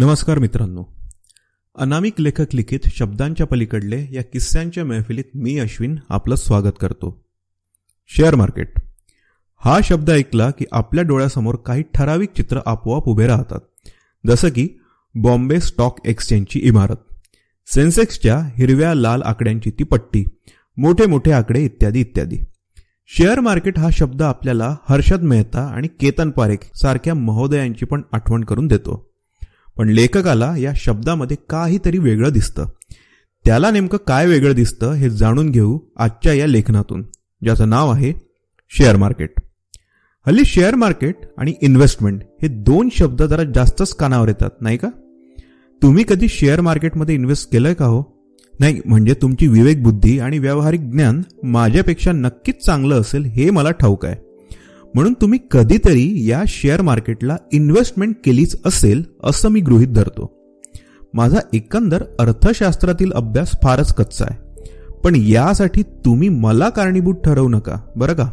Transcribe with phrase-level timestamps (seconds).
[0.00, 0.84] नमस्कार मित्रांनो.
[1.74, 7.24] अनामिक लेखक लिखित शब्दांच्या पलीकडले या किस्स्यांच्या मैफिलीत मी अश्विन आपलं स्वागत करतो.
[8.06, 8.68] Share market.
[9.56, 13.58] हा शब्द ऐकला की आपल्या डोळ्यासमोर काही ठराविक चित्र आपोआप उभे राहतात.
[14.26, 14.68] जसं की
[15.14, 17.14] बॉम्बे स्टॉक एक्सचेंजची इमारत
[17.66, 20.24] सेन्सेक्सच्या हिरव्या लाल आकड्यांची ती पट्टी
[20.76, 22.36] मोठे मोठे आकडे इत्यादी इत्यादी.
[23.06, 28.66] शेअर मार्केट हा शब्द आपल्याला हर्षद मेहता आणि केतन पारेख सारख्या महोदयांची पण आठवण करून
[28.66, 29.07] देतो.
[29.78, 32.66] पण लेखकाला या शब्दामध्ये काहीतरी वेगळं दिसतं.
[33.44, 37.02] त्याला नेमकं काय वेगळं दिसतं हे जाणून घेऊ आजच्या या लेखनातून
[37.42, 38.12] ज्याचं नाव आहे
[38.68, 39.30] शेअर मार्केट.
[40.26, 44.88] हल्ली शेअर मार्केट आणि इन्व्हेस्टमेंट हे दोन शब्द जरा जास्तच कानावर येतात नाही का?
[45.82, 48.02] तुम्ही कधी शेअर मार्केटमध्ये इन्व्हेस्ट केलंय का हो?
[48.60, 54.06] नाही म्हणजे तुमची विवेक बुद्धी आणि व्यावहारिक ज्ञान माझ्यापेक्षा नक्कीच चांगलं असेल हे मला ठाऊक
[54.06, 54.27] आहे.
[54.94, 60.32] म्हणून तुम्ही कधीतरी या शेअर मार्केटला इन्व्हेस्टमेंट केलीच असेल असं मी गृहित धरतो.
[61.14, 64.48] माझा एकंदर अर्थशास्त्रातील अभ्यास फारच कच्चा आहे.
[65.04, 68.30] पण यासाठी तुम्ही मला कारणीभूत ठरवू नका बरं का?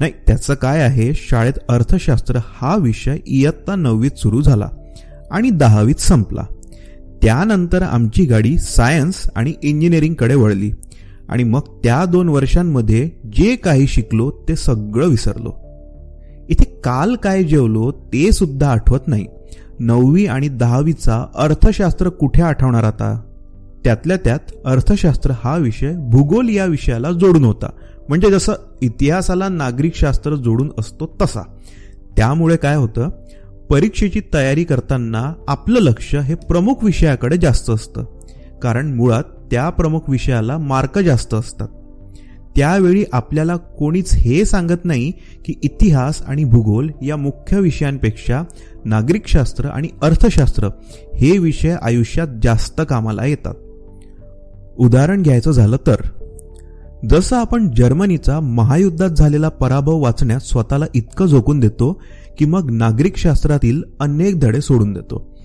[0.00, 4.68] नाही त्याचं काय आहे शाळेत अर्थशास्त्र हा विषय इयत्ता नववीत सुरू झाला
[5.30, 6.42] आणि दहावीत संपला.
[7.22, 10.70] त्यानंतर आमची गाडी सायन्स आणि इंजिनिअरिंगकडे वळली
[11.28, 15.71] आणि मग त्या दोन वर्षांमध्ये जे काही शिकलो ते सगळं विसरलो.
[16.48, 19.26] इथे काल काय जेवलो ते सुद्धा आठवत नाही.
[19.80, 23.20] नववी आणि दहावीचा अर्थशास्त्र कुठे आठवणार आता?
[23.84, 27.70] त्यातल्या त्यात अर्थशास्त्र हा विषय भूगोल या विषयाला जोडून होता.
[28.08, 31.42] म्हणजे जसं इतिहासाला नागरिक शास्त्र जोडून असतो तसा.
[32.16, 33.08] त्यामुळे काय होतं?
[33.70, 38.04] परीक्षेची तयारी करताना आपलं लक्ष हे प्रमुख विषयाकडे जास्त असतं.
[38.62, 41.68] कारण मुळात त्या प्रमुख विषयाला मार्क जास्त असतात.
[42.56, 45.12] त्यावेळी आपल्याला कोणीच हे सांगत नाही
[45.44, 48.42] की इतिहास आणि भूगोल या मुख्य विषयांपेक्षा
[48.84, 50.68] नागरिकशास्त्र आणि अर्थशास्त्र
[51.16, 53.54] हे विषय आयुष्यात जास्त कामाला येतात.
[54.78, 55.96] उदाहरण घ्यायचं झालं तर
[57.10, 62.02] जसं आपण जर्मनीचा महायुद्धात झालेला पराभव वाचण्यात स्वतःला इतकं झोकून देतो
[62.38, 65.38] की मग नागरिकशास्त्रातील अनेक धडे सोडून देतो.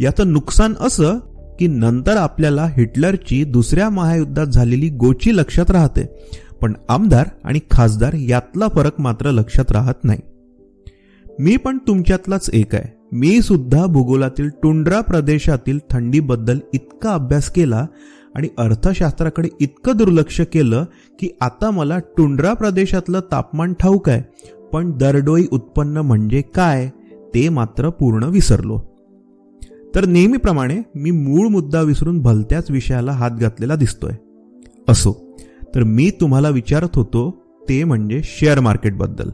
[0.00, 1.14] याचं नुकसान असं
[1.60, 6.28] की नंतर आपल्याला हिटलरची दुसऱ्या महायुद्धात झालेली गोची लक्षात राहते.
[6.62, 10.18] पण आमदार आणि खासदार यातला फरक मात्र लक्षात राहत नाही.
[11.38, 12.98] मी पण तुमच्यातलाच एक आहे.
[13.12, 17.86] मी सुद्धा भूगोलातील टुंड्रा प्रदेशातील थंडीबद्दल इतका अभ्यास केला
[18.34, 20.84] आणि अर्थशास्त्राकडे इतकं दुर्लक्ष केलं
[21.18, 24.22] की आता मला टुंड्रा प्रदेशातलं तापमान ठाऊक आहे.
[24.72, 26.88] पण दरडोई उत्पन्न म्हणजे काय
[27.34, 28.89] ते मात्र पूर्ण विसरलो.
[29.94, 34.12] तर नेहमीप्रमाणे मी मूळ मुद्दा विसरून भलत्याच विषयाला हात घातलेला दिसतोय.
[34.88, 35.36] असो.
[35.74, 39.30] तर मी तुम्हाला विचारत होतो ते म्हणजे शेअर मार्केटबद्दल.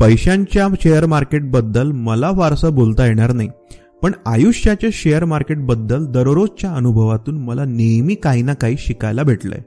[0.00, 3.48] पैशांच्या शेअर मार्केटबद्दल मला फारसं बोलता येणार नाही
[4.02, 9.58] पण आयुष्याच्या शेअर मार्केटबद्दल दररोजच्या अनुभवातून मला नेहमी काही ना काही शिकायला भेटलंय.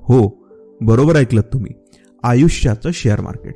[0.00, 0.46] हो
[0.80, 1.72] बरोबर ऐकलं तुम्ही.
[2.22, 3.54] आयुष्याचं शेअर मार्केट.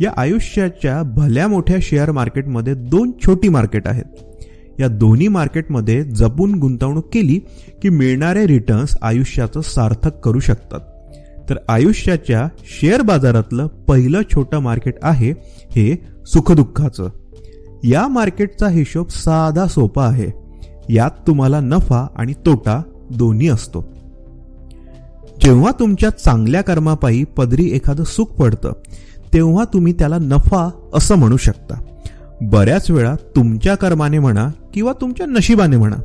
[0.00, 4.31] या आयुष्याच्या भल्या मोठ्या शेअर मार्केटमध्ये दोन छोटी मार्केट आहेत.
[4.80, 7.38] या दोन्ही मार्केटमध्ये जपून गुंतवणूक केली
[7.82, 10.80] की मिळणारे रिटर्न्स आयुष्याचं सार्थक करू शकतात.
[11.50, 15.30] तर आयुष्याच्या शेअर बाजारातलं पहिलं छोटं मार्केट आहे
[15.70, 17.08] हे सुखदुःखाचं.
[17.84, 20.30] या मार्केटचा हिशोब साधा सोपा आहे.
[20.88, 23.84] यात तुम्हाला नफा आणि तोटा दोन्ही असतो.
[25.44, 28.72] जेव्हा तुमच्या चांगल्या कर्मापायी पदरी एखादं सुख पडतं
[29.34, 31.81] तेव्हा तुम्ही त्याला नफा असं म्हणू शकता.
[32.50, 35.96] बऱ्याच वेळा तुमच्या कर्माने म्हणा किंवा तुमच्या नशिबाने म्हणा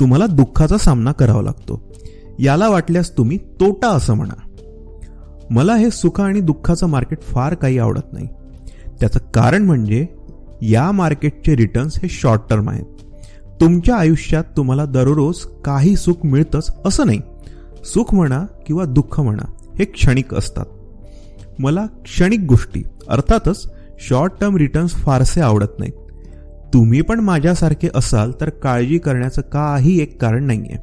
[0.00, 1.94] तुम्हाला दुःखाचा सामना करावा लागतो.
[2.38, 4.34] याला वाटल्यास तुम्ही तोटा असं म्हणा.
[5.50, 8.26] मला हे सुख आणि दुःखाचं मार्केट फार काही आवडत नाही.
[9.00, 10.06] त्याचं कारण म्हणजे
[10.62, 12.86] या मार्केटचे रिटर्न्स हे शॉर्ट टर्म आहेत.
[13.60, 17.20] तुमच्या आयुष्यात तुम्हाला दररोज काही सुख मिळतंच असं नाही.
[17.84, 20.66] सुख म्हणा किंवा दुःख म्हणा हे क्षणिक असतात.
[21.58, 23.72] मला क्षणिक गोष्टी अर्थातच
[24.08, 25.92] शॉर्ट टर्म रिटर्न्स फारसे आवडत नाहीत.
[26.74, 30.76] तुम्ही पण माझ्यासारखे असाल तर काळजी करण्याचं काही एक कारण नाहीये.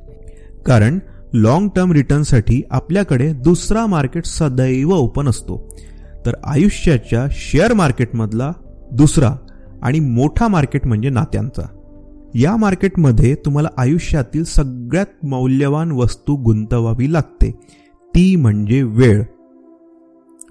[0.66, 1.00] कारण
[1.34, 5.76] लॉंग टर्म रिटर्नसाठी आपल्याकडे दुसरा मार्केट सदैव ओपन असतो.
[6.26, 8.52] तर आयुष्याच्या शेअर मार्केटमधला
[8.92, 9.36] दुसरा
[9.82, 11.68] आणि मोठा मार्केट म्हणजे नात्यांचा.
[12.36, 17.52] या मार्केटमध्ये तुम्हाला आयुष्यातील सगळ्यात मौल्यवान वस्तू गुंतवावी लागते.
[18.16, 19.24] ती म्हणजे वेळ.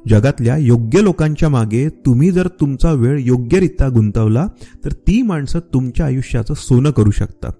[0.09, 4.47] जगातल्या योग्य लोकांच्या मागे तुम्ही जर तुमचा वेळ योग्यरित्या गुंतवला
[4.85, 7.53] तर ती माणसं तुमच्या आयुष्याचं सोनं करू शकतात.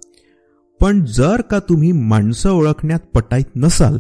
[0.81, 3.99] पण जर का तुम्ही माणसं ओळखण्यात पटाईत नसाल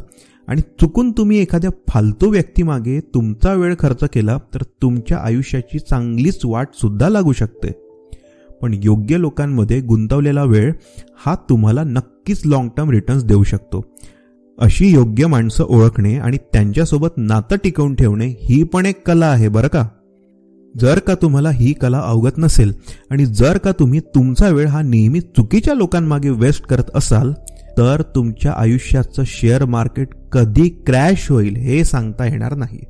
[0.48, 6.69] आणि चुकून तुम्ही एखाद्या फालतू व्यक्तीमागे तुमचा वेळ खर्च केला तर तुमच्या आयुष्याची चांगलीच वाट
[6.75, 7.69] सुद्धा लागू शकते.
[8.62, 10.72] पण योग्य लोकांमध्ये गुंतवलेला वेळ
[11.26, 13.84] हा तुम्हाला नक्कीच लॉंग टर्म रिटर्न्स देऊ शकतो.
[14.61, 19.69] अशी योग्य माणसं ओळखणे आणि त्यांच्यासोबत नातं टिकवून ठेवणे ही पण एक कला आहे बरं
[19.69, 19.88] का?
[20.81, 22.73] जर का तुम्हाला ही कला अवगत नसेल
[23.11, 27.32] आणि जर का तुम्ही तुमचा वेळ हा नेहमी चुकीच्या लोकांमागे वेस्ट करत असाल
[27.79, 32.81] तर तुमच्या आयुष्याचं शेअर मार्केट कधी क्रॅश होईल हे सांगता येणार नाही.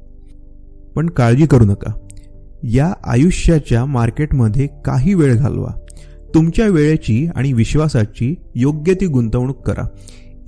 [0.97, 1.93] पण काळजी करू नका.
[2.63, 5.81] या आयुष्याच्या मार्केटमध्ये काही वेळ घालवा.
[6.35, 9.85] तुमच्या वेळेची आणि विश्वासाची योग्य ती गुंतवणूक करा.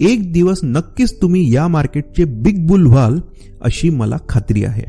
[0.00, 3.18] एक दिवस नक्कीच तुम्ही या मार्केटचे बिग बुल व्हाल
[3.62, 4.82] अशी मला खात्री आहे.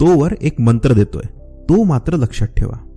[0.00, 1.26] तोवर एक मंत्र देतोय.
[1.68, 2.88] तो मात्र लक्षात ठेवा.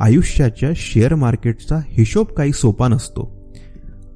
[0.00, 3.52] आयुष्याच्या शेअर मार्केटचा हिशोब काही सोपा नसतो.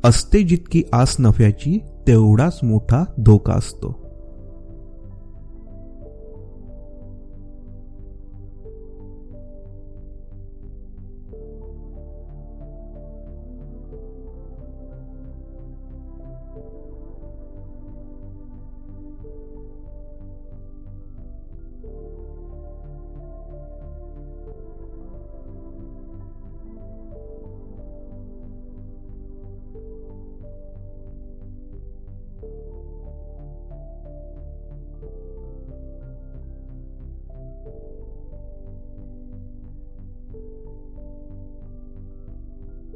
[0.05, 4.04] असते जितकी आस नफ्याची तेवढाच मोठा धोका असतो.